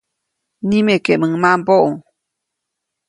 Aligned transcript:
Nimekeʼmuŋ 0.67 1.31
mambäʼu. 1.41 1.89